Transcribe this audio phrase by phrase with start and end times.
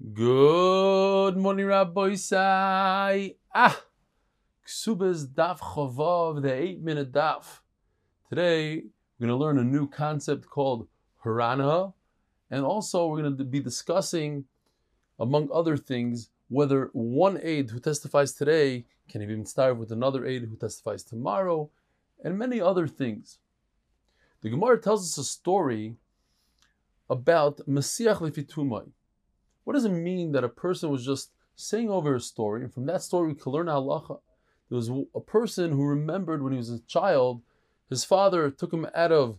[0.00, 3.36] Good morning, Rabbosai.
[3.54, 3.82] Ah,
[4.66, 7.60] Ksubas Daf Chavav, the eight minute Daf.
[8.30, 8.76] Today,
[9.18, 10.88] we're going to learn a new concept called
[11.22, 11.92] Harana,
[12.50, 14.46] and also we're going to be discussing,
[15.18, 20.48] among other things, whether one Eid who testifies today can even start with another Eid
[20.48, 21.68] who testifies tomorrow,
[22.24, 23.38] and many other things.
[24.40, 25.96] The Gemara tells us a story
[27.10, 28.92] about Mesiach Lefitumai.
[29.64, 32.86] What does it mean that a person was just saying over a story, and from
[32.86, 34.20] that story we can learn halacha?
[34.68, 37.42] There was a person who remembered when he was a child,
[37.88, 39.38] his father took him out of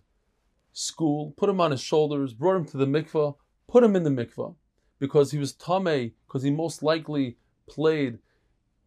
[0.73, 3.35] school, put him on his shoulders, brought him to the mikvah,
[3.67, 4.55] put him in the mikvah,
[4.99, 8.19] because he was tameh, because he most likely played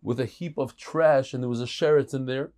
[0.02, 2.52] with a heap of trash and there was a sheretz in there.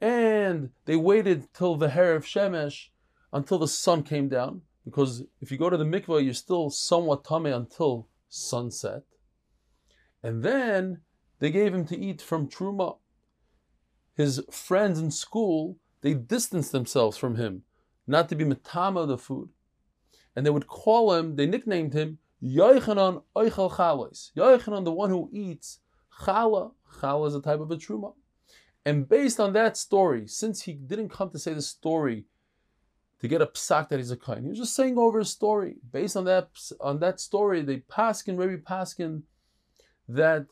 [0.00, 2.88] And they waited till the hair of Shemesh,
[3.32, 7.24] until the sun came down because if you go to the mikvah, you're still somewhat
[7.24, 9.02] tameh until sunset.
[10.22, 11.00] And then
[11.38, 12.98] they gave him to eat from truma.
[14.14, 17.62] His friends in school, they distanced themselves from him,
[18.06, 19.48] not to be matama the food.
[20.34, 24.32] And they would call him, they nicknamed him Yochanan Oichel Chalos.
[24.36, 25.78] Yochanan, the one who eats
[26.20, 26.72] chala.
[27.00, 28.14] Chala is a type of a truma.
[28.84, 32.24] And based on that story, since he didn't come to say the story
[33.22, 34.42] to get a psak that he's a kohen.
[34.42, 35.76] He was just saying over a story.
[35.92, 36.48] Based on that
[36.80, 39.22] on that story, they paskin, Rabbi Paskin,
[40.08, 40.46] that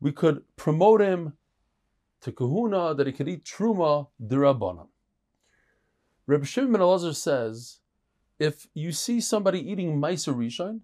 [0.00, 1.32] we could promote him
[2.20, 4.86] to kahuna, that he could eat truma dirabana.
[6.28, 7.80] Reb Shimon ben Elazar says,
[8.38, 10.80] if you see somebody eating meiser rishon,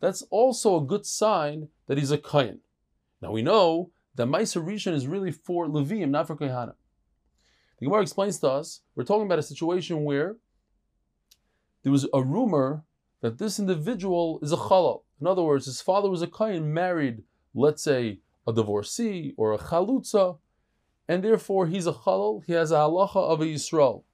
[0.00, 2.58] that's also a good sign that he's a kohen.
[3.22, 6.74] Now we know that meiser rishon is really for Levium, not for Kohanim.
[7.78, 10.36] The Gemara explains to us we're talking about a situation where
[11.82, 12.84] there was a rumor
[13.20, 15.02] that this individual is a chalal.
[15.20, 17.22] In other words, his father was a kain, married,
[17.54, 20.38] let's say, a divorcee or a chalutza,
[21.08, 22.42] and therefore he's a chalal.
[22.46, 24.04] He has a halacha of a yisrael.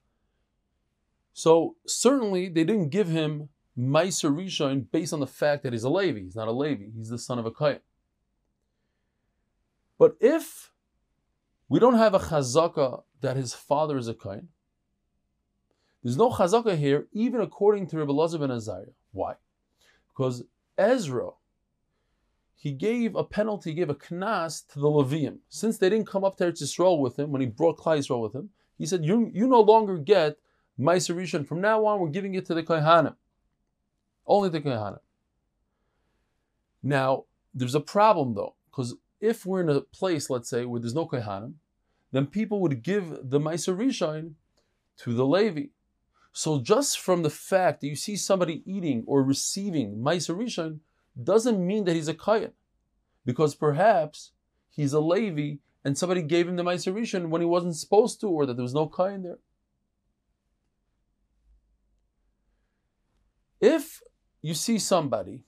[1.33, 5.91] So certainly they didn't give him meiser rishon based on the fact that he's a
[5.91, 6.21] Levi.
[6.21, 6.85] He's not a Levi.
[6.97, 7.81] He's the son of a kain.
[9.99, 10.71] But if
[11.69, 14.49] we don't have a chazaka that his father is a Kohen.
[16.03, 18.93] There's no chazaka here, even according to Rabbi Lazar ben Azariah.
[19.13, 19.35] Why?
[20.09, 20.45] Because
[20.77, 21.31] Ezra,
[22.55, 25.39] he gave a penalty, he gave a knas to the Levium.
[25.49, 28.23] Since they didn't come up to Eretz Yisrael with him, when he brought Klal Yisrael
[28.23, 30.37] with him, he said, you, you no longer get
[30.79, 31.47] Meiser Rishon.
[31.47, 33.15] From now on, we're giving it to the Kohanim.
[34.27, 35.01] Only the Kohanim.
[36.83, 37.25] Now,
[37.55, 41.07] there's a problem though, because if we're in a place, let's say, where there's no
[41.07, 41.55] Kohanim,
[42.15, 44.35] then people would give the Meiser Rishon
[44.99, 45.71] to the Levi.
[46.33, 50.79] So just from the fact that you see somebody eating or receiving Meiser Rishon
[51.21, 52.53] doesn't mean that he's a Kayan.
[53.25, 54.31] Because perhaps
[54.71, 58.29] he's a Levi and somebody gave him the Meiser Rishon when he wasn't supposed to
[58.29, 59.39] or that there was no Kayan there.
[63.61, 64.03] If
[64.41, 65.43] you see somebody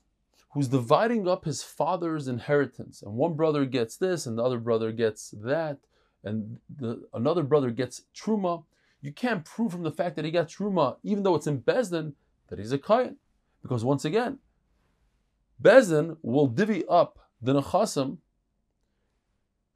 [0.53, 4.91] who's dividing up his father's inheritance, and one brother gets this and the other brother
[4.91, 5.79] gets that,
[6.27, 8.65] and the, another brother gets truma,
[9.01, 12.15] you can't prove from the fact that he got truma, even though it's in Bezdin,
[12.49, 13.17] that he's a kayan.
[13.63, 14.39] Because once again,
[15.63, 18.19] Bezdin will divvy up the nechasim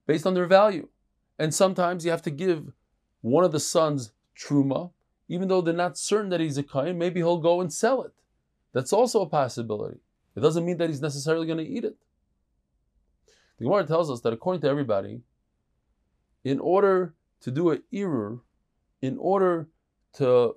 [0.07, 0.89] based on their value.
[1.39, 2.73] And sometimes you have to give
[3.21, 4.91] one of the sons truma,
[5.29, 8.13] even though they're not certain that he's a kayan, maybe he'll go and sell it.
[8.73, 10.01] That's also a possibility.
[10.35, 11.97] It doesn't mean that he's necessarily going to eat it.
[13.59, 15.21] The Gemara tells us that according to everybody,
[16.45, 18.41] in order to do an irur,
[19.03, 19.69] in order
[20.15, 20.57] to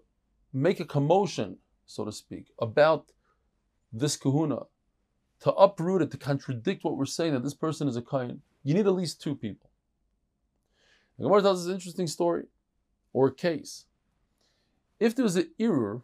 [0.52, 3.12] make a commotion, so to speak, about
[3.92, 4.64] this kahuna,
[5.42, 8.74] to uproot it, to contradict what we're saying that this person is a kain, you
[8.74, 9.70] need at least two people.
[11.18, 12.46] The Gemara tells us an interesting story
[13.12, 13.86] or a case.
[15.00, 16.02] If there was an irur,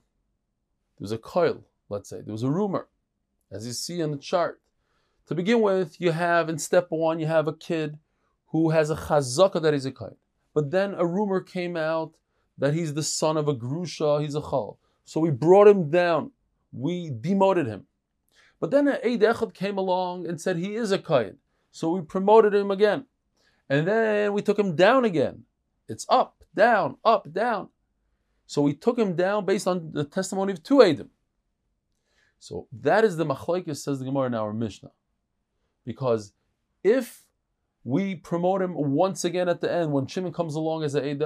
[0.98, 2.88] there was a coil, let's say, there was a rumor,
[3.52, 4.62] as you see on the chart.
[5.28, 7.98] To begin with, you have in step one, you have a kid
[8.50, 10.16] who has a chazaka that he's a kain.
[10.54, 12.16] But then a rumor came out
[12.58, 14.80] that he's the son of a grusha, he's a chal.
[15.06, 16.32] So we brought him down,
[16.72, 17.86] we demoted him.
[18.60, 21.38] But then an Eid Echad came along and said he is a kain.
[21.72, 23.06] So we promoted him again.
[23.70, 25.44] And then we took him down again.
[25.88, 27.70] It's up, down, up, down.
[28.48, 31.10] So we took him down based on the testimony of two Eidim.
[32.40, 34.92] So that is the machlokes, says the Gemara in our Mishnah.
[35.86, 36.34] Because
[36.84, 37.24] if
[37.90, 41.24] we promote him once again at the end when Shimon comes along as a Eid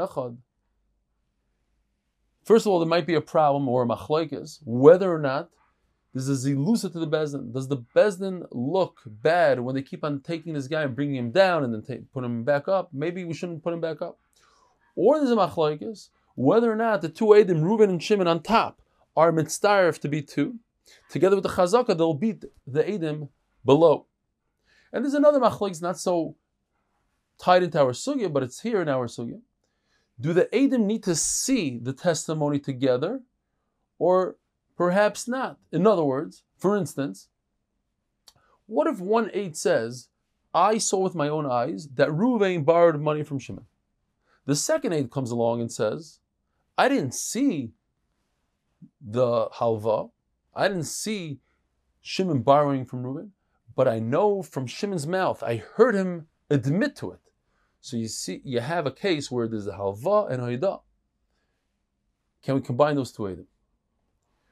[2.43, 5.49] first of all, there might be a problem or a machlokes whether or not
[6.13, 7.53] There's a zilusa to the bezdin.
[7.53, 11.31] Does the bezdin look bad when they keep on taking this guy and bringing him
[11.31, 12.89] down and then take, put him back up?
[12.93, 14.19] Maybe we shouldn't put him back up.
[14.95, 18.81] Or there's a machlokes whether or not the two Edim, Reuven and Shimon on top,
[19.15, 20.59] are mitzdarif to be two.
[21.09, 23.29] Together with the chazaka, they'll beat the Edim
[23.65, 24.05] below.
[24.91, 26.35] And there's another machlokes not so
[27.39, 29.41] tied into our sugya, but it's here in our sugya.
[30.19, 33.21] Do the Edim need to see the testimony together,
[33.99, 34.37] or
[34.77, 35.57] perhaps not?
[35.71, 37.29] In other words, for instance,
[38.65, 40.07] what if one Eid says,
[40.53, 43.65] I saw with my own eyes that Ruvain borrowed money from Shimon?
[44.45, 46.19] The second Eid comes along and says,
[46.77, 47.71] I didn't see
[49.01, 50.11] the halva,
[50.55, 51.39] I didn't see
[52.01, 53.31] Shimon borrowing from Reuben,
[53.75, 57.19] but I know from Shimon's mouth, I heard him admit to it.
[57.83, 60.79] So you see, you have a case where there's a halva and a
[62.41, 63.49] Can we combine those two items?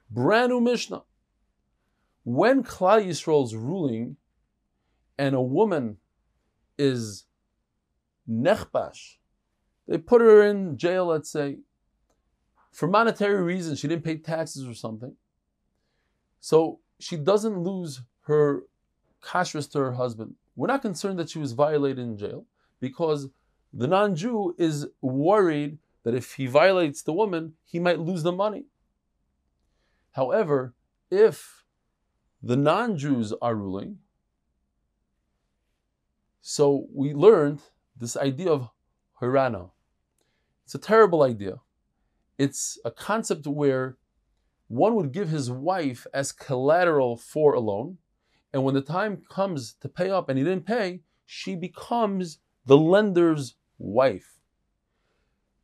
[0.10, 1.04] Brand new Mishnah.
[2.26, 4.18] When Klal is ruling,
[5.18, 5.96] and a woman
[6.78, 7.24] is
[8.30, 9.16] nechbash,
[9.88, 11.60] they put her in jail, let's say,
[12.74, 13.80] for monetary reasons.
[13.80, 15.16] She didn't pay taxes or something.
[16.42, 18.64] So she doesn't lose her
[19.24, 20.36] kashrus to her husband.
[20.58, 22.46] We're not concerned that she was violated in jail
[22.82, 23.30] because
[23.72, 28.32] the non Jew is worried that if he violates the woman, he might lose the
[28.32, 28.66] money.
[30.12, 30.74] However,
[31.10, 31.64] if
[32.44, 34.00] the non Jews are ruling,
[36.42, 37.62] so we learned
[37.96, 38.70] this idea of
[39.22, 39.70] hirana.
[40.66, 41.60] It's a terrible idea.
[42.38, 43.98] It's a concept where
[44.68, 48.00] one would give his wife as collateral for a loan,
[48.52, 52.78] and when the time comes to pay up and he didn't pay, she becomes the
[52.78, 54.40] lender's wife.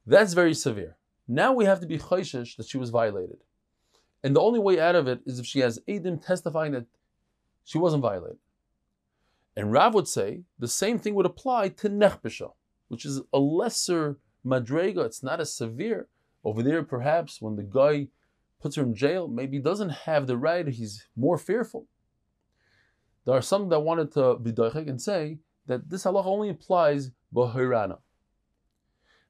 [0.06, 0.98] That's very severe.
[1.28, 3.44] Now we have to be chayshish that she was violated.
[4.24, 6.86] And the only way out of it is if she has Adim testifying that
[7.64, 8.40] she wasn't violated.
[9.56, 12.52] And Rav would say the same thing would apply to Nechbisha,
[12.88, 15.06] which is a lesser madrega.
[15.06, 16.08] It's not as severe.
[16.44, 18.08] Over there, perhaps when the guy
[18.62, 21.88] puts her in jail, maybe doesn't have the right, he's more fearful.
[23.26, 27.12] There are some that wanted to be doichek and say that this halacha only applies
[27.34, 28.00] b'hirana.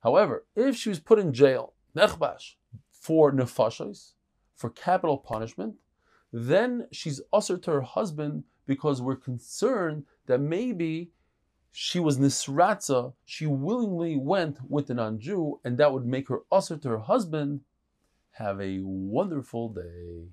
[0.01, 2.55] However, if she was put in jail, nechbash,
[2.91, 4.13] for nefashos,
[4.55, 5.75] for capital punishment,
[6.31, 11.11] then she's usher to her husband because we're concerned that maybe
[11.71, 16.75] she was nisratza, she willingly went with the non-Jew, and that would make her usher
[16.77, 17.61] to her husband.
[18.31, 20.29] Have a wonderful day.